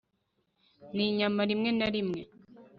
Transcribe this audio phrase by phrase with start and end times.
[0.95, 2.21] ninyama rimwe na rimwe